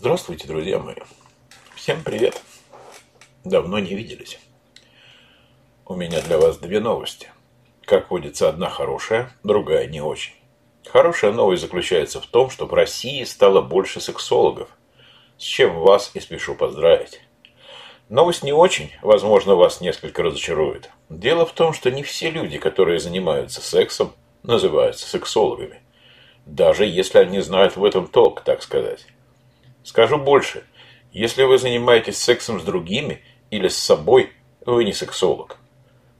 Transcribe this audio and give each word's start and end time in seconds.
Здравствуйте, 0.00 0.46
друзья 0.46 0.78
мои. 0.78 0.94
Всем 1.74 2.04
привет. 2.04 2.40
Давно 3.42 3.80
не 3.80 3.96
виделись. 3.96 4.38
У 5.86 5.96
меня 5.96 6.22
для 6.22 6.38
вас 6.38 6.58
две 6.58 6.78
новости. 6.78 7.32
Как 7.84 8.08
водится, 8.08 8.48
одна 8.48 8.70
хорошая, 8.70 9.32
другая 9.42 9.88
не 9.88 10.00
очень. 10.00 10.34
Хорошая 10.86 11.32
новость 11.32 11.62
заключается 11.62 12.20
в 12.20 12.26
том, 12.26 12.48
что 12.48 12.66
в 12.66 12.74
России 12.74 13.24
стало 13.24 13.60
больше 13.60 14.00
сексологов, 14.00 14.68
с 15.36 15.42
чем 15.42 15.80
вас 15.80 16.12
и 16.14 16.20
спешу 16.20 16.54
поздравить. 16.54 17.20
Новость 18.08 18.44
не 18.44 18.52
очень, 18.52 18.92
возможно, 19.02 19.56
вас 19.56 19.80
несколько 19.80 20.22
разочарует. 20.22 20.90
Дело 21.08 21.44
в 21.44 21.50
том, 21.50 21.72
что 21.72 21.90
не 21.90 22.04
все 22.04 22.30
люди, 22.30 22.58
которые 22.58 23.00
занимаются 23.00 23.60
сексом, 23.60 24.12
называются 24.44 25.08
сексологами. 25.08 25.82
Даже 26.46 26.86
если 26.86 27.18
они 27.18 27.40
знают 27.40 27.76
в 27.76 27.84
этом 27.84 28.06
толк, 28.06 28.42
так 28.42 28.62
сказать. 28.62 29.04
Скажу 29.88 30.18
больше. 30.18 30.64
Если 31.12 31.44
вы 31.44 31.56
занимаетесь 31.56 32.18
сексом 32.18 32.60
с 32.60 32.62
другими 32.62 33.22
или 33.50 33.68
с 33.68 33.78
собой, 33.78 34.34
вы 34.66 34.84
не 34.84 34.92
сексолог. 34.92 35.56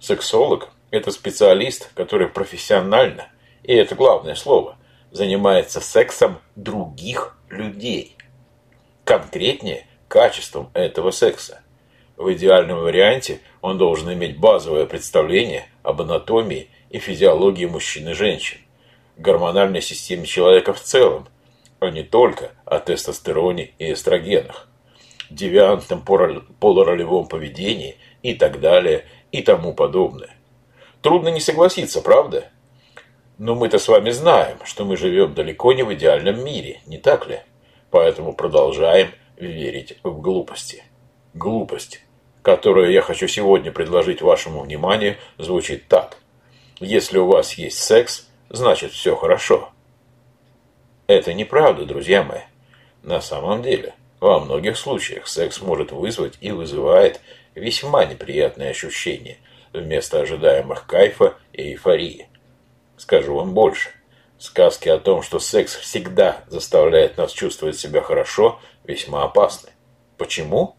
Сексолог– 0.01 0.71
это 0.91 1.11
специалист, 1.11 1.93
который 1.93 2.29
профессионально, 2.29 3.29
и 3.63 3.75
это 3.75 3.95
главное 3.95 4.37
слово, 4.37 4.79
занимается 5.11 5.83
сексом 5.83 6.39
других 6.57 7.37
людей. 7.51 8.17
Конкретнее– 9.05 9.87
качеством 10.09 10.71
этого 10.73 11.11
секса. 11.11 11.61
В 12.17 12.33
идеальном 12.33 12.79
варианте 12.79 13.41
он 13.61 13.77
должен 13.77 14.11
иметь 14.15 14.39
базовое 14.39 14.87
представление 14.87 15.69
об 15.83 16.01
анатомии 16.01 16.71
и 16.89 16.99
физиологии 17.01 17.67
мужчин 17.67 18.09
и 18.09 18.15
женщин, 18.15 18.61
гормональной 19.19 19.83
системе 19.83 20.25
человека 20.25 20.73
в 20.73 20.81
целом, 20.81 21.29
а 21.81 21.91
не 21.91 22.03
только 22.03 22.53
о 22.65 22.79
тестостероне 22.81 23.73
и 23.79 23.93
эстрогенах, 23.93 24.69
девиантном 25.31 26.03
полуролевом 26.03 27.27
поведении 27.27 27.97
и 28.23 28.35
так 28.35 28.61
далее 28.61 29.05
и 29.33 29.43
тому 29.43 29.75
подобное. 29.75 30.37
Трудно 31.03 31.29
не 31.29 31.41
согласиться, 31.41 32.01
правда? 32.01 32.51
Но 33.39 33.55
мы-то 33.55 33.79
с 33.79 33.87
вами 33.87 34.11
знаем, 34.11 34.59
что 34.65 34.85
мы 34.85 34.97
живем 34.97 35.35
далеко 35.35 35.73
не 35.73 35.85
в 35.85 35.95
идеальном 35.95 36.43
мире, 36.45 36.81
не 36.87 36.99
так 36.99 37.29
ли? 37.29 37.41
Поэтому 37.91 38.33
продолжаем 38.33 39.11
верить 39.37 39.97
в 40.03 40.21
глупости. 40.21 40.83
Глупость, 41.35 42.03
которую 42.43 42.91
я 42.91 43.01
хочу 43.01 43.29
сегодня 43.29 43.71
предложить 43.71 44.23
вашему 44.23 44.63
вниманию, 44.63 45.17
звучит 45.37 45.87
так. 45.87 46.19
Если 46.81 47.19
у 47.19 47.27
вас 47.27 47.55
есть 47.55 47.79
секс, 47.79 48.29
значит 48.51 48.93
все 48.93 49.15
хорошо. 49.15 49.71
Это 51.09 51.33
неправда, 51.33 51.87
друзья 51.87 52.23
мои. 52.23 52.43
На 53.03 53.23
самом 53.23 53.63
деле, 53.63 53.95
во 54.21 54.41
многих 54.41 54.77
случаях 54.77 55.27
секс 55.27 55.63
может 55.63 55.91
вызвать 55.91 56.35
и 56.43 56.53
вызывает 56.53 57.23
весьма 57.55 58.05
неприятные 58.05 58.71
ощущения 58.71 59.39
вместо 59.73 60.21
ожидаемых 60.21 60.85
кайфа 60.85 61.39
и 61.55 61.71
эйфории. 61.71 62.29
Скажу 62.99 63.37
вам 63.37 63.55
больше. 63.55 63.89
Сказки 64.39 64.91
о 64.91 64.99
том, 64.99 65.23
что 65.23 65.39
секс 65.39 65.77
всегда 65.77 66.45
заставляет 66.47 67.17
нас 67.17 67.33
чувствовать 67.33 67.79
себя 67.79 68.03
хорошо, 68.03 68.61
весьма 68.85 69.25
опасны. 69.25 69.71
Почему? 70.19 70.77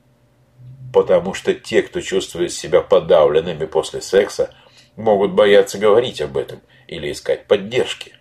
Потому 0.94 1.34
что 1.34 1.56
те, 1.56 1.82
кто 1.82 2.02
чувствует 2.02 2.54
себя 2.54 2.82
подавленными 2.82 3.66
после 3.66 4.00
секса, 4.00 4.54
могут 4.96 5.32
бояться 5.32 5.80
говорить 5.80 6.22
об 6.22 6.38
этом 6.38 6.62
или 6.86 7.12
искать 7.12 7.48
поддержки 7.48 8.14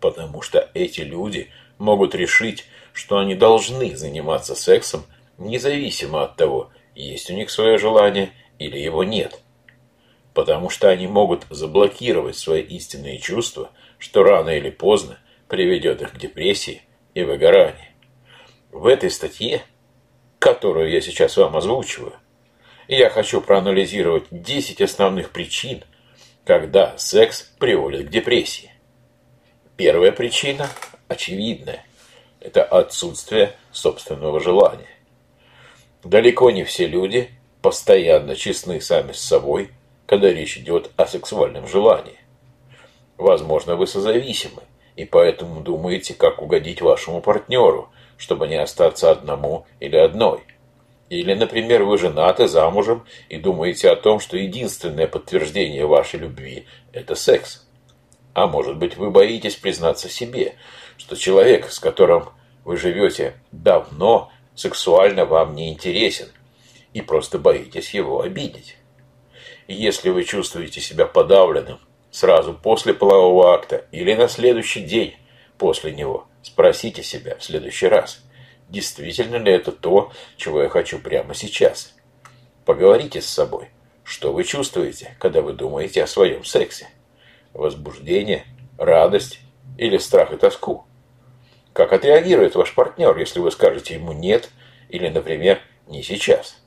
потому 0.00 0.42
что 0.42 0.70
эти 0.74 1.00
люди 1.00 1.50
могут 1.78 2.14
решить, 2.14 2.64
что 2.92 3.18
они 3.18 3.34
должны 3.34 3.96
заниматься 3.96 4.54
сексом, 4.54 5.04
независимо 5.38 6.24
от 6.24 6.36
того, 6.36 6.70
есть 6.94 7.30
у 7.30 7.34
них 7.34 7.50
свое 7.50 7.78
желание 7.78 8.32
или 8.58 8.78
его 8.78 9.04
нет. 9.04 9.40
Потому 10.34 10.70
что 10.70 10.88
они 10.88 11.06
могут 11.06 11.46
заблокировать 11.50 12.36
свои 12.36 12.62
истинные 12.62 13.18
чувства, 13.18 13.70
что 13.98 14.22
рано 14.22 14.50
или 14.50 14.70
поздно 14.70 15.18
приведет 15.48 16.02
их 16.02 16.12
к 16.12 16.18
депрессии 16.18 16.82
и 17.14 17.22
выгоранию. 17.22 17.86
В 18.70 18.86
этой 18.86 19.10
статье, 19.10 19.62
которую 20.38 20.90
я 20.90 21.00
сейчас 21.00 21.36
вам 21.36 21.56
озвучиваю, 21.56 22.14
я 22.86 23.10
хочу 23.10 23.40
проанализировать 23.40 24.24
10 24.30 24.80
основных 24.80 25.30
причин, 25.30 25.84
когда 26.44 26.96
секс 26.96 27.42
приводит 27.58 28.06
к 28.06 28.10
депрессии. 28.10 28.72
Первая 29.78 30.10
причина 30.10 30.68
очевидная. 31.06 31.84
Это 32.40 32.64
отсутствие 32.64 33.52
собственного 33.70 34.40
желания. 34.40 34.90
Далеко 36.02 36.50
не 36.50 36.64
все 36.64 36.88
люди 36.88 37.30
постоянно 37.62 38.34
честны 38.34 38.80
сами 38.80 39.12
с 39.12 39.20
собой, 39.20 39.70
когда 40.06 40.32
речь 40.32 40.58
идет 40.58 40.90
о 40.96 41.06
сексуальном 41.06 41.68
желании. 41.68 42.18
Возможно, 43.18 43.76
вы 43.76 43.86
созависимы, 43.86 44.62
и 44.96 45.04
поэтому 45.04 45.60
думаете, 45.60 46.12
как 46.14 46.42
угодить 46.42 46.82
вашему 46.82 47.20
партнеру, 47.20 47.88
чтобы 48.16 48.48
не 48.48 48.56
остаться 48.56 49.12
одному 49.12 49.64
или 49.78 49.96
одной. 49.96 50.40
Или, 51.08 51.34
например, 51.34 51.84
вы 51.84 51.98
женаты, 51.98 52.48
замужем, 52.48 53.06
и 53.28 53.36
думаете 53.36 53.90
о 53.90 53.96
том, 53.96 54.18
что 54.18 54.38
единственное 54.38 55.06
подтверждение 55.06 55.86
вашей 55.86 56.18
любви– 56.18 56.66
это 56.92 57.14
секс. 57.14 57.67
А 58.38 58.46
может 58.46 58.76
быть, 58.76 58.96
вы 58.96 59.10
боитесь 59.10 59.56
признаться 59.56 60.08
себе, 60.08 60.54
что 60.96 61.16
человек, 61.16 61.72
с 61.72 61.80
которым 61.80 62.28
вы 62.64 62.76
живете 62.76 63.34
давно, 63.50 64.30
сексуально 64.54 65.24
вам 65.24 65.56
не 65.56 65.72
интересен, 65.72 66.28
и 66.92 67.02
просто 67.02 67.40
боитесь 67.40 67.92
его 67.94 68.20
обидеть. 68.20 68.76
если 69.66 70.10
вы 70.10 70.22
чувствуете 70.22 70.80
себя 70.80 71.04
подавленным 71.06 71.80
сразу 72.12 72.54
после 72.54 72.94
полового 72.94 73.54
акта 73.54 73.86
или 73.90 74.14
на 74.14 74.28
следующий 74.28 74.82
день 74.82 75.16
после 75.58 75.90
него, 75.90 76.28
спросите 76.42 77.02
себя 77.02 77.36
в 77.36 77.42
следующий 77.42 77.88
раз, 77.88 78.22
действительно 78.68 79.36
ли 79.36 79.50
это 79.50 79.72
то, 79.72 80.12
чего 80.36 80.62
я 80.62 80.68
хочу 80.68 81.00
прямо 81.00 81.34
сейчас. 81.34 81.92
Поговорите 82.64 83.20
с 83.20 83.26
собой, 83.26 83.70
что 84.04 84.32
вы 84.32 84.44
чувствуете, 84.44 85.16
когда 85.18 85.42
вы 85.42 85.54
думаете 85.54 86.04
о 86.04 86.06
своем 86.06 86.44
сексе 86.44 86.88
возбуждение, 87.54 88.44
радость 88.76 89.40
или 89.76 89.98
страх 89.98 90.32
и 90.32 90.36
тоску? 90.36 90.84
Как 91.72 91.92
отреагирует 91.92 92.54
ваш 92.54 92.74
партнер, 92.74 93.16
если 93.16 93.40
вы 93.40 93.50
скажете 93.50 93.94
ему 93.94 94.12
«нет» 94.12 94.50
или, 94.88 95.08
например, 95.08 95.60
«не 95.86 96.02
сейчас»? 96.02 96.60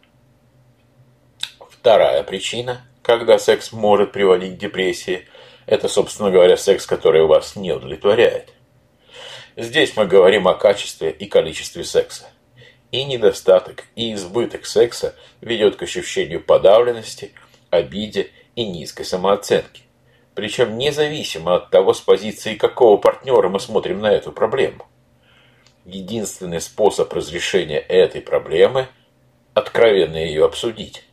Вторая 1.70 2.24
причина, 2.24 2.86
когда 3.02 3.40
секс 3.40 3.72
может 3.72 4.12
приводить 4.12 4.56
к 4.56 4.60
депрессии, 4.60 5.28
это, 5.66 5.88
собственно 5.88 6.32
говоря, 6.32 6.58
секс, 6.58 6.86
который 6.86 7.26
вас 7.26 7.56
не 7.56 7.72
удовлетворяет. 7.72 8.54
Здесь 9.58 9.96
мы 9.98 10.06
говорим 10.06 10.48
о 10.48 10.54
качестве 10.54 11.12
и 11.12 11.26
количестве 11.26 11.84
секса. 11.84 12.30
И 12.92 13.04
недостаток, 13.04 13.86
и 13.96 14.14
избыток 14.14 14.66
секса 14.66 15.16
ведет 15.42 15.76
к 15.76 15.84
ощущению 15.84 16.44
подавленности, 16.44 17.34
обиде 17.70 18.32
и 18.56 18.66
низкой 18.66 19.04
самооценки. 19.04 19.84
Причем 20.42 20.76
независимо 20.76 21.58
от 21.58 21.70
того, 21.70 21.94
с 21.94 22.02
позиции 22.02 22.56
какого 22.56 22.98
партнера 22.98 23.48
мы 23.48 23.60
смотрим 23.60 24.02
на 24.02 24.12
эту 24.12 24.32
проблему. 24.32 24.88
Единственный 25.86 26.60
способ 26.60 27.14
разрешения 27.14 27.78
этой 27.78 28.22
проблемы– 28.22 28.88
откровенно 29.54 30.18
ее 30.18 30.44
обсудить 30.44 31.06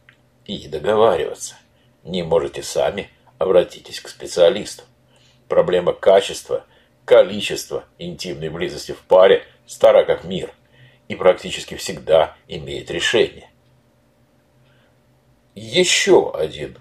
и 0.47 0.67
договариваться. 0.67 1.57
Не 2.05 2.23
можете 2.23 2.63
сами, 2.63 3.11
обратитесь 3.37 4.01
к 4.01 4.09
специалисту. 4.09 4.85
Проблема 5.47 5.93
качества, 5.93 6.65
количества 7.05 7.85
интимной 7.99 8.49
близости 8.49 8.93
в 8.93 9.03
паре 9.03 9.45
стара 9.67 10.07
как 10.07 10.25
мир 10.25 10.55
и 11.09 11.15
практически 11.15 11.75
всегда 11.75 12.35
имеет 12.47 12.91
решение. 12.91 13.51
Еще 15.55 16.33
один 16.35 16.79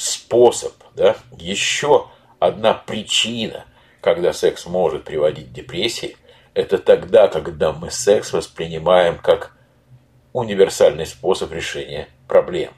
способ, 0.00 0.72
да, 0.94 1.16
еще 1.36 2.08
одна 2.38 2.74
причина, 2.74 3.66
когда 4.00 4.32
секс 4.32 4.66
может 4.66 5.04
приводить 5.04 5.48
к 5.48 5.52
депрессии, 5.52 6.16
это 6.54 6.78
тогда, 6.78 7.28
когда 7.28 7.72
мы 7.72 7.90
секс 7.90 8.32
воспринимаем 8.32 9.18
как 9.18 9.56
универсальный 10.32 11.06
способ 11.06 11.52
решения 11.52 12.08
проблем. 12.26 12.72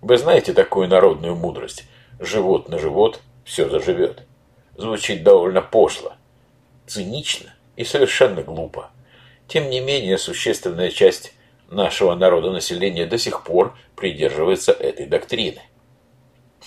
Вы 0.00 0.18
знаете 0.18 0.52
такую 0.52 0.88
народную 0.88 1.36
мудрость 1.36 1.84
«живот 2.18 2.68
на 2.68 2.78
живот, 2.78 3.20
все 3.44 3.68
заживет». 3.68 4.22
Звучит 4.76 5.22
довольно 5.22 5.62
пошло, 5.62 6.12
цинично 6.86 7.54
и 7.76 7.84
совершенно 7.84 8.42
глупо. 8.42 8.90
Тем 9.48 9.70
не 9.70 9.80
менее, 9.80 10.18
существенная 10.18 10.90
часть 10.90 11.32
нашего 11.70 12.14
народа 12.14 12.50
населения 12.50 13.06
до 13.06 13.16
сих 13.16 13.42
пор 13.44 13.76
придерживается 13.94 14.72
этой 14.72 15.06
доктрины. 15.06 15.62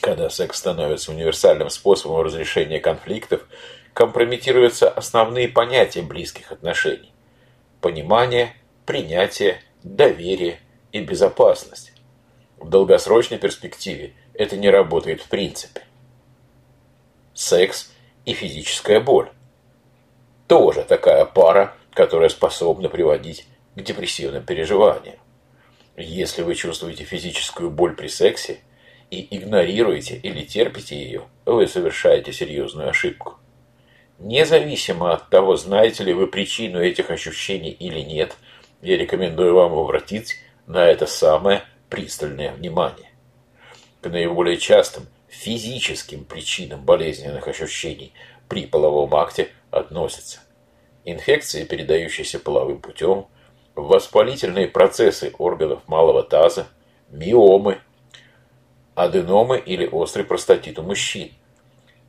Когда 0.01 0.29
секс 0.29 0.57
становится 0.57 1.11
универсальным 1.11 1.69
способом 1.69 2.21
разрешения 2.21 2.79
конфликтов, 2.79 3.45
компрометируются 3.93 4.89
основные 4.89 5.49
понятия 5.49 6.01
близких 6.01 6.51
отношений. 6.51 7.13
понимание, 7.81 8.55
принятие, 8.85 9.61
доверие 9.83 10.59
и 10.91 10.99
безопасность. 10.99 11.93
В 12.57 12.69
долгосрочной 12.69 13.37
перспективе 13.37 14.13
это 14.33 14.57
не 14.57 14.69
работает 14.69 15.21
в 15.21 15.29
принципе. 15.29 15.83
Секс 17.33 17.91
и 18.25 18.33
физическая 18.33 18.99
боль. 18.99 19.29
Тоже 20.47 20.83
такая 20.83 21.23
пара, 21.23 21.73
которая 21.93 22.27
способна 22.27 22.89
приводить 22.89 23.47
к 23.75 23.81
депрессивным 23.81 24.43
переживаниям. 24.43 25.19
Если 25.95 26.41
вы 26.41 26.55
чувствуете 26.55 27.05
физическую 27.05 27.69
боль 27.69 27.95
при 27.95 28.07
сексе 28.07 28.59
и 29.11 29.35
игнорируете 29.35 30.15
или 30.15 30.43
терпите 30.43 30.95
ее, 30.95 31.23
вы 31.45 31.67
совершаете 31.67 32.31
серьезную 32.31 32.89
ошибку. 32.89 33.35
Независимо 34.19 35.13
от 35.13 35.29
того, 35.29 35.55
знаете 35.55 36.03
ли 36.03 36.13
вы 36.13 36.27
причину 36.27 36.79
этих 36.79 37.09
ощущений 37.09 37.71
или 37.71 38.01
нет, 38.01 38.35
я 38.81 38.97
рекомендую 38.97 39.55
вам 39.55 39.73
обратить 39.73 40.39
на 40.67 40.85
это 40.85 41.05
самое 41.05 41.63
пристальное 41.89 42.51
внимание. 42.51 43.09
К 44.01 44.09
наиболее 44.09 44.57
частым 44.57 45.07
физическим 45.27 46.25
причинам 46.25 46.83
болезненных 46.83 47.47
ощущений 47.47 48.13
при 48.47 48.65
половом 48.65 49.15
акте 49.15 49.49
относятся 49.71 50.39
инфекции, 51.05 51.63
передающиеся 51.63 52.39
половым 52.39 52.79
путем, 52.79 53.27
воспалительные 53.75 54.67
процессы 54.67 55.33
органов 55.37 55.81
малого 55.87 56.23
таза, 56.23 56.67
миомы, 57.09 57.79
аденомы 59.03 59.57
или 59.57 59.87
острый 59.87 60.23
простатит 60.23 60.77
у 60.77 60.83
мужчин, 60.83 61.31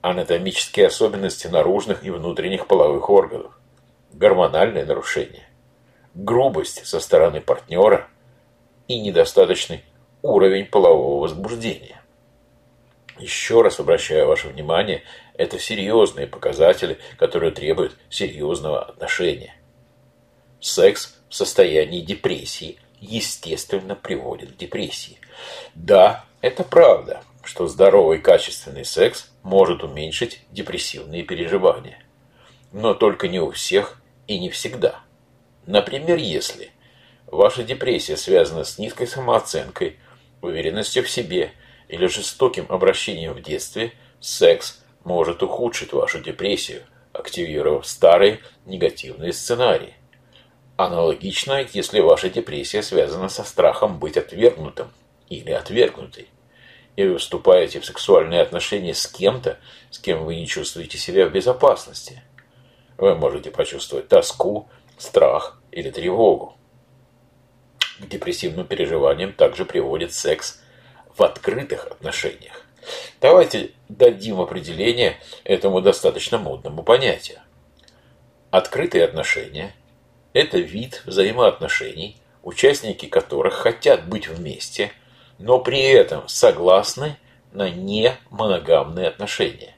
анатомические 0.00 0.88
особенности 0.88 1.46
наружных 1.46 2.04
и 2.04 2.10
внутренних 2.10 2.66
половых 2.66 3.08
органов, 3.08 3.52
гормональные 4.12 4.84
нарушения, 4.84 5.48
грубость 6.14 6.84
со 6.84 6.98
стороны 6.98 7.40
партнера 7.40 8.08
и 8.88 9.00
недостаточный 9.00 9.84
уровень 10.22 10.66
полового 10.66 11.22
возбуждения. 11.22 12.02
Еще 13.20 13.62
раз 13.62 13.78
обращаю 13.78 14.26
ваше 14.26 14.48
внимание, 14.48 15.04
это 15.34 15.60
серьезные 15.60 16.26
показатели, 16.26 16.98
которые 17.18 17.52
требуют 17.52 17.96
серьезного 18.08 18.82
отношения. 18.82 19.54
Секс 20.58 21.20
в 21.28 21.34
состоянии 21.36 22.00
депрессии 22.00 22.80
естественно 23.00 23.94
приводит 23.94 24.52
к 24.52 24.56
депрессии. 24.56 25.18
Да, 25.74 26.24
это 26.40 26.64
правда, 26.64 27.22
что 27.42 27.66
здоровый 27.66 28.18
качественный 28.18 28.84
секс 28.84 29.30
может 29.42 29.82
уменьшить 29.82 30.40
депрессивные 30.50 31.22
переживания. 31.22 32.02
Но 32.72 32.94
только 32.94 33.28
не 33.28 33.40
у 33.40 33.50
всех 33.50 34.00
и 34.26 34.38
не 34.38 34.50
всегда. 34.50 35.00
Например, 35.66 36.16
если 36.16 36.70
ваша 37.26 37.62
депрессия 37.62 38.16
связана 38.16 38.64
с 38.64 38.78
низкой 38.78 39.06
самооценкой, 39.06 39.98
уверенностью 40.42 41.04
в 41.04 41.10
себе 41.10 41.52
или 41.88 42.06
жестоким 42.06 42.66
обращением 42.68 43.32
в 43.34 43.42
детстве, 43.42 43.92
секс 44.20 44.82
может 45.04 45.42
ухудшить 45.42 45.92
вашу 45.92 46.20
депрессию, 46.20 46.82
активировав 47.12 47.86
старые 47.86 48.40
негативные 48.66 49.32
сценарии. 49.32 49.94
Аналогично, 50.80 51.66
если 51.74 52.00
ваша 52.00 52.30
депрессия 52.30 52.82
связана 52.82 53.28
со 53.28 53.44
страхом 53.44 53.98
быть 53.98 54.16
отвергнутым 54.16 54.90
или 55.28 55.50
отвергнутой, 55.50 56.28
и 56.96 57.04
вы 57.04 57.18
вступаете 57.18 57.80
в 57.80 57.84
сексуальные 57.84 58.40
отношения 58.40 58.94
с 58.94 59.06
кем-то, 59.06 59.58
с 59.90 59.98
кем 59.98 60.24
вы 60.24 60.36
не 60.36 60.46
чувствуете 60.46 60.96
себя 60.96 61.26
в 61.26 61.32
безопасности. 61.32 62.22
Вы 62.96 63.14
можете 63.14 63.50
почувствовать 63.50 64.08
тоску, 64.08 64.70
страх 64.96 65.60
или 65.70 65.90
тревогу. 65.90 66.56
К 67.98 68.06
депрессивным 68.06 68.66
переживаниям 68.66 69.34
также 69.34 69.66
приводит 69.66 70.14
секс 70.14 70.62
в 71.14 71.22
открытых 71.22 71.88
отношениях. 71.88 72.64
Давайте 73.20 73.72
дадим 73.90 74.40
определение 74.40 75.18
этому 75.44 75.82
достаточно 75.82 76.38
модному 76.38 76.82
понятию. 76.82 77.40
Открытые 78.50 79.04
отношения– 79.04 79.74
это 80.32 80.58
вид 80.58 81.02
взаимоотношений, 81.06 82.16
участники 82.42 83.06
которых 83.06 83.54
хотят 83.54 84.08
быть 84.08 84.28
вместе, 84.28 84.92
но 85.38 85.58
при 85.58 85.82
этом 85.82 86.28
согласны 86.28 87.16
на 87.52 87.68
немоногамные 87.68 89.08
отношения. 89.08 89.74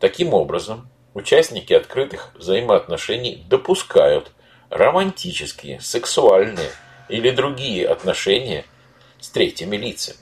Таким 0.00 0.34
образом, 0.34 0.88
участники 1.12 1.72
открытых 1.72 2.32
взаимоотношений 2.34 3.44
допускают 3.48 4.32
романтические, 4.70 5.80
сексуальные 5.80 6.70
или 7.08 7.30
другие 7.30 7.86
отношения 7.86 8.64
с 9.20 9.28
третьими 9.30 9.76
лицами. 9.76 10.18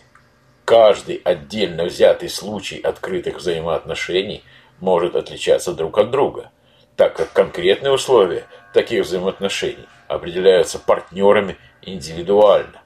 Каждый 0.65 1.17
отдельно 1.25 1.85
взятый 1.85 2.29
случай 2.29 2.81
открытых 2.81 3.39
взаимоотношений 3.39 4.45
может 4.81 5.17
отличаться 5.17 5.73
друг 5.73 5.99
от 5.99 6.11
друга, 6.11 6.51
так 6.97 7.17
как 7.17 7.33
конкретные 7.33 7.93
условия 7.93 8.47
таких 8.73 9.05
взаимоотношений 9.05 9.87
определяются 10.09 10.79
партнерами 10.79 11.57
индивидуально. 11.83 12.83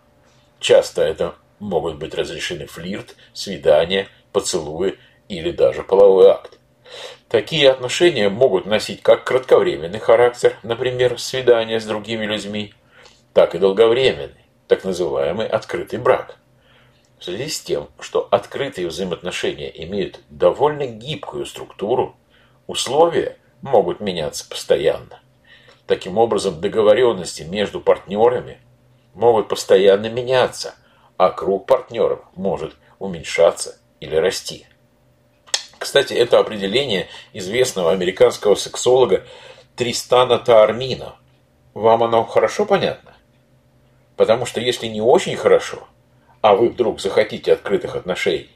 Часто 0.60 1.02
это 1.02 1.34
могут 1.58 1.96
быть 1.96 2.14
разрешены 2.14 2.66
флирт, 2.66 3.16
свидания, 3.32 4.08
поцелуи 4.32 4.98
или 5.28 5.50
даже 5.50 5.82
половой 5.82 6.30
акт. 6.30 6.58
Такие 7.28 7.70
отношения 7.70 8.28
могут 8.28 8.66
носить 8.66 9.02
как 9.02 9.24
кратковременный 9.24 9.98
характер, 9.98 10.56
например, 10.62 11.18
свидание 11.18 11.80
с 11.80 11.84
другими 11.84 12.24
людьми, 12.24 12.72
так 13.32 13.54
и 13.54 13.58
долговременный, 13.58 14.46
так 14.68 14.84
называемый 14.84 15.46
открытый 15.46 15.98
брак– 15.98 16.38
в 17.18 17.24
связи 17.24 17.48
с 17.48 17.60
тем, 17.60 17.88
что 17.98 18.28
открытые 18.30 18.88
взаимоотношения 18.88 19.70
имеют 19.84 20.20
довольно 20.28 20.86
гибкую 20.86 21.46
структуру, 21.46 22.16
условия 22.66 23.38
могут 23.62 24.00
меняться 24.00 24.46
постоянно. 24.48 25.20
Таким 25.86 26.18
образом, 26.18 26.60
договоренности 26.60 27.42
между 27.42 27.80
партнерами 27.80 28.58
могут 29.14 29.48
постоянно 29.48 30.08
меняться, 30.08 30.74
а 31.16 31.30
круг 31.30 31.66
партнеров 31.66 32.20
может 32.34 32.74
уменьшаться 32.98 33.78
или 34.00 34.16
расти. 34.16 34.66
Кстати, 35.78 36.14
это 36.14 36.38
определение 36.38 37.08
известного 37.32 37.92
американского 37.92 38.54
сексолога 38.54 39.24
Тристана 39.76 40.38
Таармина. 40.38 41.16
Вам 41.74 42.02
оно 42.02 42.24
хорошо 42.24 42.66
понятно? 42.66 43.14
Потому 44.16 44.46
что 44.46 44.60
если 44.60 44.86
не 44.86 45.00
очень 45.00 45.36
хорошо– 45.36 45.86
а 46.46 46.54
вы 46.54 46.68
вдруг 46.68 47.00
захотите 47.00 47.52
открытых 47.52 47.96
отношений, 47.96 48.50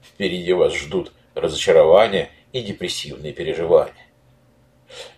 впереди 0.00 0.52
вас 0.52 0.74
ждут 0.74 1.12
разочарования 1.34 2.30
и 2.52 2.62
депрессивные 2.62 3.32
переживания. 3.32 4.06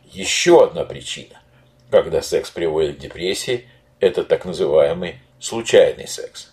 Еще 0.05 0.65
одна 0.65 0.85
причина, 0.85 1.43
когда 1.95 2.23
секс 2.23 2.51
приводит 2.51 2.97
к 2.97 3.01
депрессии, 3.01 3.69
это 4.01 4.25
так 4.25 4.45
называемый 4.45 5.21
случайный 5.39 6.09
секс. 6.09 6.53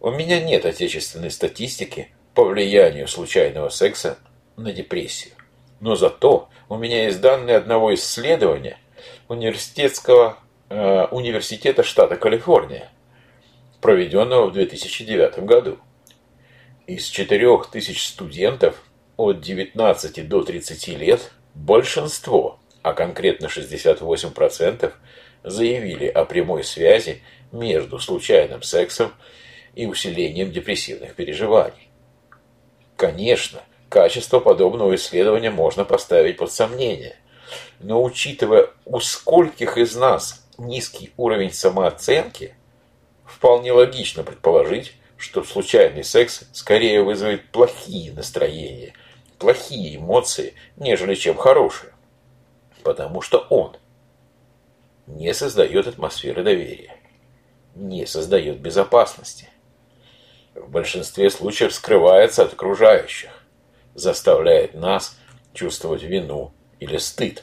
У 0.00 0.10
меня 0.10 0.40
нет 0.40 0.64
отечественной 0.64 1.30
статистики 1.30 2.08
по 2.34 2.44
влиянию 2.44 3.06
случайного 3.06 3.68
секса 3.68 4.18
на 4.56 4.72
депрессию. 4.72 5.34
Но 5.80 5.96
зато 5.96 6.48
у 6.70 6.78
меня 6.78 7.04
есть 7.04 7.20
данные 7.20 7.56
одного 7.56 7.94
исследования 7.94 8.78
университетского 9.28 10.38
э, 10.70 11.06
университета 11.10 11.82
штата 11.82 12.16
Калифорния, 12.16 12.90
проведенного 13.82 14.46
в 14.46 14.52
2009 14.54 15.40
году. 15.40 15.78
Из 16.86 17.06
4000 17.06 17.98
студентов 17.98 18.82
от 19.18 19.42
19 19.42 20.26
до 20.26 20.42
30 20.42 20.88
лет 20.88 21.32
большинство, 21.54 22.58
а 22.84 22.92
конкретно 22.92 23.46
68%, 23.46 24.92
заявили 25.42 26.06
о 26.06 26.24
прямой 26.24 26.62
связи 26.62 27.20
между 27.50 27.98
случайным 27.98 28.62
сексом 28.62 29.12
и 29.74 29.86
усилением 29.86 30.52
депрессивных 30.52 31.16
переживаний. 31.16 31.90
Конечно, 32.96 33.60
качество 33.88 34.38
подобного 34.38 34.94
исследования 34.94 35.50
можно 35.50 35.84
поставить 35.84 36.36
под 36.36 36.52
сомнение, 36.52 37.16
но 37.80 38.00
учитывая 38.00 38.68
у 38.84 39.00
скольких 39.00 39.78
из 39.78 39.96
нас 39.96 40.46
низкий 40.58 41.12
уровень 41.16 41.52
самооценки– 41.52 42.54
Вполне 43.24 43.72
логично 43.72 44.22
предположить, 44.22 44.94
что 45.16 45.42
случайный 45.42 46.04
секс 46.04 46.44
скорее 46.52 47.02
вызовет 47.02 47.50
плохие 47.50 48.12
настроения, 48.12 48.94
плохие 49.38 49.96
эмоции, 49.96 50.54
нежели 50.76 51.14
чем 51.14 51.36
хорошие. 51.36 51.93
Потому 52.84 53.22
что 53.22 53.38
он 53.48 53.76
не 55.06 55.32
создает 55.32 55.86
атмосферы 55.86 56.44
доверия, 56.44 56.96
не 57.74 58.06
создает 58.06 58.60
безопасности. 58.60 59.48
В 60.54 60.70
большинстве 60.70 61.30
случаев 61.30 61.72
скрывается 61.74 62.42
от 62.42 62.52
окружающих, 62.52 63.30
заставляет 63.94 64.74
нас 64.74 65.16
чувствовать 65.54 66.02
вину 66.02 66.52
или 66.78 66.98
стыд, 66.98 67.42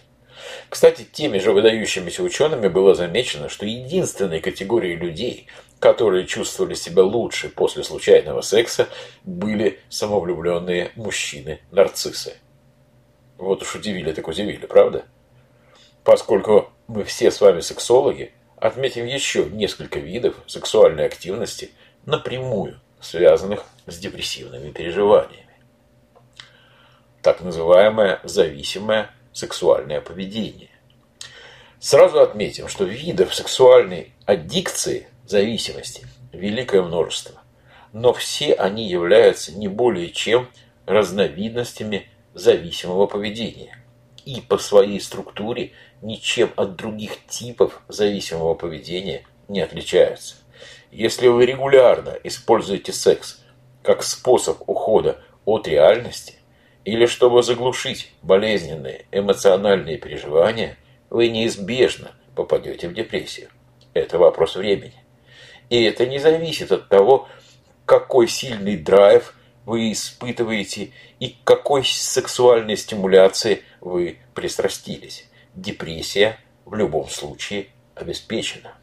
Кстати, 0.70 1.04
теми 1.04 1.38
же 1.38 1.52
выдающимися 1.52 2.24
учеными 2.24 2.68
было 2.68 2.96
замечено, 2.96 3.50
что 3.50 3.66
единственной 3.66 4.40
категорией 4.42 4.96
людей, 4.96 5.48
которые 5.80 6.26
чувствовали 6.26 6.74
себя 6.74 7.04
лучше 7.04 7.50
после 7.50 7.84
случайного 7.84 8.42
секса, 8.42 8.88
были 9.24 9.80
самовлюбленные 9.90 10.92
мужчины-нарциссы. 10.96 12.38
Вот 13.38 13.62
уж 13.62 13.76
удивили 13.76 14.12
так 14.12 14.28
удивили, 14.28 14.66
правда? 14.66 15.06
Поскольку 16.04 16.72
мы 16.88 17.04
все 17.04 17.32
с 17.32 17.42
вами 17.42 17.60
сексологи, 17.60 18.34
отметим 18.58 19.06
еще 19.06 19.46
несколько 19.46 20.00
видов 20.00 20.36
сексуальной 20.48 21.06
активности, 21.06 21.72
напрямую 22.06 22.80
связанных 23.00 23.66
с 23.86 23.98
депрессивными 23.98 24.72
переживаниями. 24.72 25.48
Так 27.22 27.42
называемое 27.42 28.20
зависимое 28.24 29.12
сексуальное 29.32 30.02
поведение. 30.02 30.70
Сразу 31.80 32.20
отметим, 32.20 32.68
что 32.68 32.84
видов 32.84 33.34
сексуальной 33.34 34.14
аддикции, 34.26 35.08
зависимости, 35.26 36.06
великое 36.32 36.82
множество. 36.82 37.42
Но 37.94 38.14
все 38.14 38.54
они 38.54 38.88
являются 38.88 39.52
не 39.52 39.68
более 39.68 40.10
чем 40.10 40.50
разновидностями 40.86 42.08
зависимого 42.34 43.06
поведения 43.08 43.81
и 44.26 44.42
по 44.42 44.58
своей 44.58 45.00
структуре 45.00 45.72
ничем 46.02 46.52
от 46.56 46.76
других 46.76 47.26
типов 47.28 47.82
зависимого 47.88 48.54
поведения 48.54 49.24
не 49.48 49.62
отличаются. 49.62 50.36
Если 50.92 51.28
вы 51.28 51.46
регулярно 51.46 52.18
используете 52.24 52.92
секс 52.92 53.44
как 53.84 54.04
способ 54.04 54.58
ухода 54.68 55.22
от 55.46 55.68
реальности 55.68 56.36
или 56.84 57.06
чтобы 57.06 57.44
заглушить 57.44 58.12
болезненные 58.22 59.06
эмоциональные 59.12 59.98
переживания, 59.98 60.78
вы 61.10 61.30
неизбежно 61.30 62.12
попадете 62.36 62.88
в 62.88 62.94
депрессию. 62.94 63.50
Это 63.94 64.18
вопрос 64.18 64.56
времени. 64.56 65.04
И 65.70 65.84
это 65.84 66.06
не 66.06 66.20
зависит 66.20 66.72
от 66.72 66.90
того, 66.90 67.28
какой 67.86 68.28
сильный 68.28 68.78
драйв 68.78 69.34
вы 69.72 69.94
испытываете 69.94 70.92
и 71.22 71.30
к 71.30 71.46
какой 71.46 71.86
сексуальной 71.86 72.76
стимуляции 72.76 73.64
вы 73.80 74.18
пристрастились. 74.36 75.30
Депрессия 75.56 76.38
в 76.66 76.76
любом 76.76 77.08
случае 77.08 77.68
обеспечена. 77.96 78.74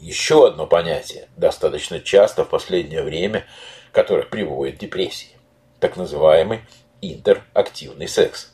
Еще 0.00 0.48
одно 0.48 0.66
понятие, 0.66 1.28
достаточно 1.36 2.00
часто 2.00 2.44
в 2.44 2.48
последнее 2.48 3.04
время, 3.04 3.46
которое 3.92 4.24
приводит 4.24 4.78
к 4.78 4.80
депрессии. 4.80 5.36
Так 5.78 5.96
называемый 5.96 6.62
интерактивный 7.00 8.08
секс. 8.08 8.52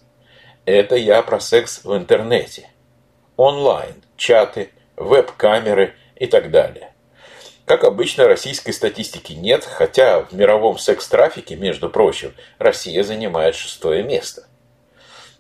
Это 0.66 0.95
я 0.95 1.23
про 1.23 1.40
секс 1.40 1.85
в 1.85 1.97
интернете. 1.97 2.68
Онлайн, 3.38 3.95
чаты, 4.18 4.73
веб-камеры 4.97 5.95
и 6.16 6.26
так 6.26 6.50
далее. 6.50 6.92
Как 7.66 7.82
обычно, 7.82 8.28
российской 8.28 8.70
статистики 8.70 9.32
нет, 9.32 9.64
хотя 9.64 10.20
в 10.20 10.32
мировом 10.32 10.78
секс-трафике, 10.78 11.56
между 11.56 11.90
прочим, 11.90 12.32
Россия 12.58 13.02
занимает 13.02 13.56
шестое 13.56 14.04
место. 14.04 14.46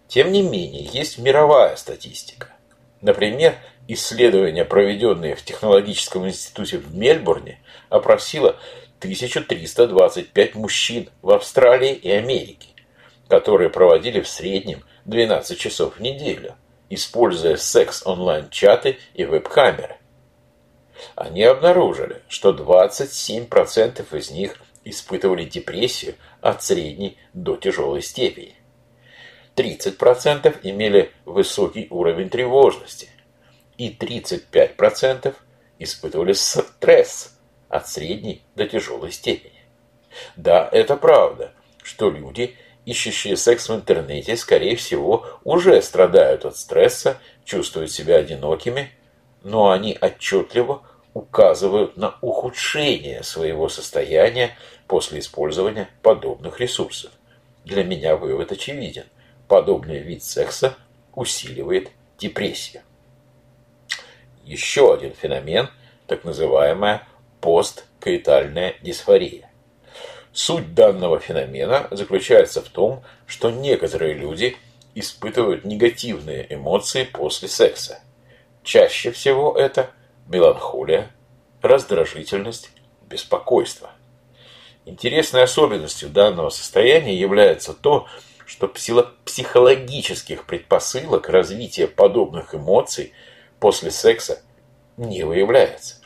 Тем 0.08 0.32
не 0.32 0.42
менее, 0.42 0.82
есть 0.82 1.18
мировая 1.18 1.76
статистика. 1.76 2.48
Например, 3.00 3.54
исследование, 3.86 4.64
проведенное 4.64 5.36
в 5.36 5.42
Технологическом 5.42 6.26
институте 6.26 6.78
в 6.78 6.96
Мельбурне, 6.96 7.60
опросило 7.90 8.56
1325 8.98 10.54
мужчин 10.56 11.08
в 11.22 11.30
Австралии 11.30 11.92
и 11.92 12.10
Америке, 12.10 12.70
которые 13.28 13.70
проводили 13.70 14.20
в 14.20 14.28
среднем 14.28 14.82
12 15.04 15.56
часов 15.56 15.98
в 15.98 16.00
неделю, 16.00 16.56
используя 16.90 17.56
секс-онлайн-чаты 17.56 18.98
и 19.14 19.24
веб-камеры. 19.24 19.95
Они 21.14 21.42
обнаружили, 21.42 22.22
что 22.28 22.52
27% 22.52 24.18
из 24.18 24.30
них 24.30 24.56
испытывали 24.84 25.44
депрессию 25.44 26.14
от 26.40 26.62
средней 26.62 27.18
до 27.32 27.56
тяжелой 27.56 28.02
степени. 28.02 28.54
30% 29.56 30.60
имели 30.62 31.12
высокий 31.24 31.86
уровень 31.90 32.28
тревожности. 32.28 33.08
И 33.78 33.90
35% 33.90 35.34
испытывали 35.78 36.32
стресс 36.32 37.38
от 37.68 37.88
средней 37.88 38.42
до 38.54 38.66
тяжелой 38.66 39.12
степени. 39.12 39.52
Да, 40.36 40.68
это 40.72 40.96
правда, 40.96 41.52
что 41.82 42.10
люди, 42.10 42.56
ищущие 42.84 43.36
секс 43.36 43.68
в 43.68 43.74
интернете, 43.74 44.36
скорее 44.36 44.76
всего, 44.76 45.26
уже 45.44 45.80
страдают 45.82 46.44
от 46.44 46.56
стресса, 46.56 47.20
чувствуют 47.44 47.90
себя 47.90 48.16
одинокими 48.16 48.90
но 49.46 49.70
они 49.70 49.96
отчетливо 50.00 50.82
указывают 51.14 51.96
на 51.96 52.16
ухудшение 52.20 53.22
своего 53.22 53.68
состояния 53.68 54.50
после 54.88 55.20
использования 55.20 55.88
подобных 56.02 56.58
ресурсов. 56.58 57.12
Для 57.64 57.84
меня 57.84 58.16
вывод 58.16 58.50
очевиден. 58.50 59.04
Подобный 59.46 60.00
вид 60.00 60.24
секса 60.24 60.74
усиливает 61.14 61.90
депрессию. 62.18 62.82
Еще 64.42 64.92
один 64.92 65.12
феномен, 65.12 65.70
так 66.08 66.24
называемая 66.24 67.06
посткаитальная 67.40 68.74
дисфория. 68.82 69.48
Суть 70.32 70.74
данного 70.74 71.20
феномена 71.20 71.86
заключается 71.92 72.62
в 72.62 72.68
том, 72.68 73.04
что 73.28 73.52
некоторые 73.52 74.14
люди 74.14 74.56
испытывают 74.96 75.64
негативные 75.64 76.52
эмоции 76.52 77.04
после 77.04 77.46
секса. 77.46 78.00
Чаще 78.66 79.12
всего 79.12 79.56
это 79.56 79.90
меланхолия, 80.26 81.12
раздражительность, 81.62 82.72
беспокойство. 83.08 83.92
Интересной 84.84 85.44
особенностью 85.44 86.08
данного 86.08 86.50
состояния 86.50 87.14
является 87.14 87.74
то, 87.74 88.08
что 88.44 88.66
психологических 88.66 90.46
предпосылок 90.46 91.28
развития 91.28 91.86
подобных 91.86 92.56
эмоций 92.56 93.12
после 93.60 93.92
секса 93.92 94.42
не 94.96 95.22
выявляется. 95.22 96.00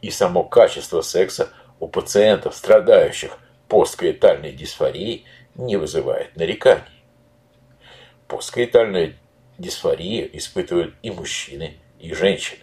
И 0.00 0.10
само 0.10 0.42
качество 0.42 1.02
секса 1.02 1.50
у 1.80 1.86
пациентов, 1.86 2.56
страдающих 2.56 3.36
посткаитальной 3.68 4.52
дисфорией, 4.52 5.26
не 5.54 5.76
вызывает 5.76 6.34
нареканий. 6.34 7.04
Посткаитальная 8.26 9.18
дисфория 9.58 10.24
испытывают 10.32 10.94
и 11.02 11.10
мужчины, 11.10 11.76
и 11.98 12.12
женщины. 12.14 12.62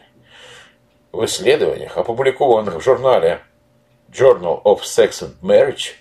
В 1.12 1.26
исследованиях, 1.26 1.98
опубликованных 1.98 2.76
в 2.76 2.82
журнале 2.82 3.42
Journal 4.12 4.62
of 4.64 4.82
Sex 4.82 5.22
and 5.22 5.36
Marriage, 5.42 5.94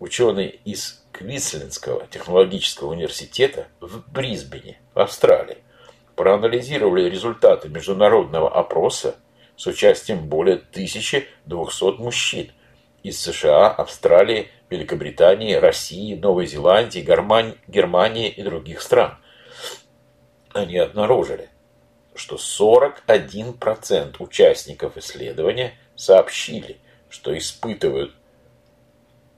ученые 0.00 0.50
из 0.64 1.04
Квинслендского 1.12 2.06
технологического 2.06 2.90
университета 2.90 3.68
в 3.80 4.10
Брисбене, 4.10 4.80
Австралии, 4.94 5.58
проанализировали 6.16 7.08
результаты 7.08 7.68
международного 7.68 8.54
опроса 8.54 9.16
с 9.56 9.66
участием 9.66 10.28
более 10.28 10.56
1200 10.56 12.00
мужчин 12.00 12.50
из 13.02 13.20
США, 13.20 13.68
Австралии, 13.68 14.48
Великобритании, 14.70 15.54
России, 15.54 16.14
Новой 16.14 16.46
Зеландии, 16.46 17.00
Германии 17.00 18.28
и 18.28 18.42
других 18.42 18.80
стран. 18.80 19.18
Они 20.52 20.78
обнаружили, 20.78 21.48
что 22.14 22.36
41% 22.36 24.16
участников 24.18 24.96
исследования 24.96 25.74
сообщили, 25.96 26.78
что 27.08 27.36
испытывают 27.36 28.14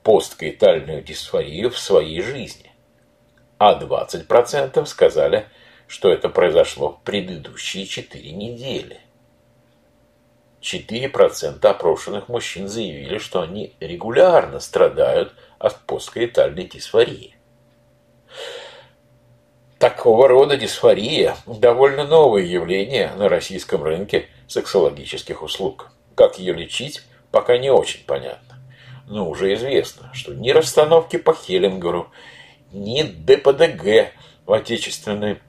посткаитальную 0.03 1.03
дисфорию 1.03 1.71
в 1.71 1.79
своей 1.79 2.21
жизни, 2.21 2.71
а 3.59 3.79
20% 3.79 4.85
сказали, 4.87 5.47
что 5.87 6.13
это 6.13 6.29
произошло 6.29 6.91
в 6.91 7.03
предыдущие 7.03 7.87
4 7.87 8.33
недели. 8.33 9.01
4% 10.61 11.65
опрошенных 11.67 12.29
мужчин 12.29 12.69
заявили, 12.69 13.19
что 13.19 13.43
они 13.43 13.75
регулярно 13.81 14.61
страдают 14.61 15.35
от 15.59 15.81
посткаитальной 15.81 16.65
дисфории. 16.65 17.37
Такого 19.85 20.29
рода 20.29 20.57
дисфория– 20.57 21.37
довольно 21.47 22.05
новое 22.07 22.41
явление 22.41 23.13
на 23.19 23.29
российском 23.29 23.83
рынке 23.83 24.31
сексологических 24.49 25.43
услуг. 25.43 25.91
Как 26.15 26.39
ее 26.39 26.55
лечить, 26.55 27.03
пока 27.31 27.59
не 27.59 27.69
очень 27.69 28.03
понятно. 28.07 28.57
Но 29.07 29.29
уже 29.29 29.53
известно, 29.53 30.09
что 30.15 30.33
ни 30.33 30.49
расстановки 30.49 31.19
по 31.19 31.35
Хеллингеру, 31.35 32.11
ни 32.73 33.03
ДПДГ 33.03 34.15
в 34.47 34.55
отечественной 34.55 35.43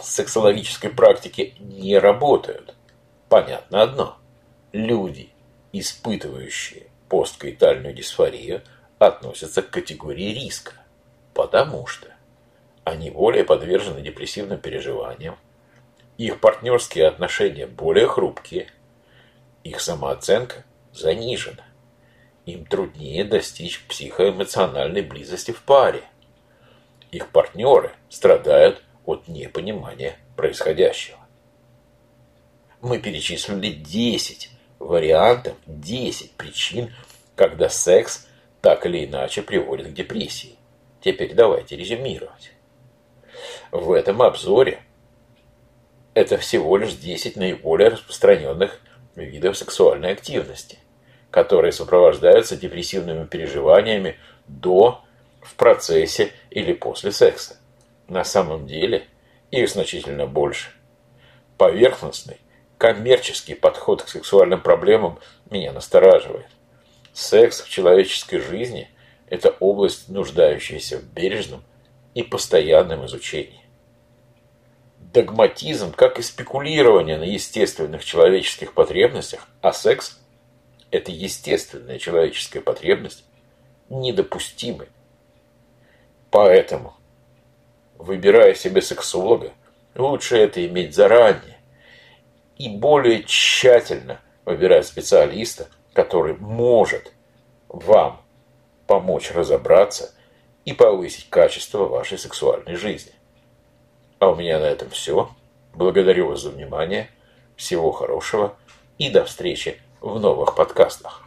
сексологической 0.00 0.90
практике 0.90 1.54
не 1.58 1.98
работают. 1.98 2.76
Понятно 3.28 3.82
одно. 3.82 4.16
Люди, 4.72 5.30
испытывающие 5.72 6.84
посткаитальную 7.08 7.94
дисфорию, 7.94 8.62
относятся 9.00 9.62
к 9.62 9.70
категории 9.70 10.34
риска. 10.34 10.74
Потому 11.34 11.88
что 11.88 12.10
они 12.84 13.10
более 13.10 13.44
подвержены 13.44 14.00
депрессивным 14.00 14.58
переживаниям, 14.58 15.36
их 16.18 16.40
партнерские 16.40 17.06
отношения 17.08 17.66
более 17.66 18.06
хрупкие, 18.06 18.70
их 19.64 19.80
самооценка 19.80 20.64
занижена, 20.92 21.64
им 22.46 22.64
труднее 22.66 23.24
достичь 23.24 23.84
психоэмоциональной 23.86 25.02
близости 25.02 25.52
в 25.52 25.62
паре. 25.62 26.02
Их 27.10 27.30
партнеры 27.30 27.92
страдают 28.08 28.82
от 29.04 29.28
непонимания 29.28 30.16
происходящего. 30.36 31.18
Мы 32.80 32.98
перечислили 32.98 33.72
10 33.72 34.50
вариантов, 34.78 35.56
10 35.66 36.32
причин, 36.32 36.94
когда 37.36 37.68
секс 37.68 38.26
так 38.60 38.86
или 38.86 39.04
иначе 39.04 39.42
приводит 39.42 39.88
к 39.88 39.92
депрессии. 39.92 40.56
Теперь 41.00 41.34
давайте 41.34 41.76
резюмировать. 41.76 42.52
В 43.70 43.92
этом 43.92 44.22
обзоре 44.22 44.82
это 46.14 46.36
всего 46.38 46.76
лишь 46.76 46.94
10 46.94 47.36
наиболее 47.36 47.90
распространенных 47.90 48.80
видов 49.14 49.56
сексуальной 49.56 50.12
активности, 50.12 50.78
которые 51.30 51.72
сопровождаются 51.72 52.56
депрессивными 52.56 53.26
переживаниями 53.26 54.16
до, 54.46 55.02
в 55.40 55.54
процессе 55.54 56.32
или 56.50 56.72
после 56.72 57.12
секса. 57.12 57.56
На 58.08 58.24
самом 58.24 58.66
деле 58.66 59.06
их 59.50 59.68
значительно 59.68 60.26
больше. 60.26 60.70
Поверхностный, 61.56 62.38
коммерческий 62.78 63.54
подход 63.54 64.02
к 64.02 64.08
сексуальным 64.08 64.60
проблемам 64.60 65.18
меня 65.50 65.72
настораживает. 65.72 66.46
Секс 67.12 67.60
в 67.60 67.68
человеческой 67.68 68.38
жизни– 68.38 68.88
это 69.28 69.50
область, 69.60 70.08
нуждающаяся 70.08 70.98
в 70.98 71.04
бережном 71.04 71.62
и 72.14 72.22
постоянном 72.22 73.06
изучении. 73.06 73.64
Догматизм, 74.98 75.92
как 75.92 76.18
и 76.18 76.22
спекулирование 76.22 77.18
на 77.18 77.24
естественных 77.24 78.04
человеческих 78.04 78.74
потребностях, 78.74 79.48
а 79.60 79.72
секс– 79.72 80.20
это 80.90 81.10
естественная 81.10 81.98
человеческая 81.98 82.60
потребность, 82.60 83.24
недопустимы. 83.88 84.88
Поэтому, 86.30 86.94
выбирая 87.98 88.54
себе 88.54 88.82
сексолога, 88.82 89.52
лучше 89.96 90.36
это 90.36 90.64
иметь 90.64 90.94
заранее 90.94 91.58
и 92.56 92.68
более 92.68 93.24
тщательно 93.24 94.20
выбирать 94.44 94.86
специалиста, 94.86 95.68
который 95.92 96.36
может 96.36 97.12
вам 97.68 98.20
помочь 98.86 99.30
разобраться 99.32 100.14
и 100.64 100.72
повысить 100.72 101.28
качество 101.30 101.86
вашей 101.86 102.18
сексуальной 102.18 102.76
жизни. 102.76 103.12
А 104.18 104.30
у 104.30 104.36
меня 104.36 104.58
на 104.58 104.64
этом 104.64 104.90
все. 104.90 105.30
Благодарю 105.74 106.28
вас 106.28 106.42
за 106.42 106.50
внимание. 106.50 107.08
Всего 107.56 107.92
хорошего 107.92 108.56
и 108.98 109.10
до 109.10 109.24
встречи 109.24 109.80
в 110.00 110.18
новых 110.18 110.54
подкастах. 110.54 111.22